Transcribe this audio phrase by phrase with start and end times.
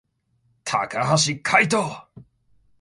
[0.65, 0.99] 高橋
[1.43, 1.79] 海人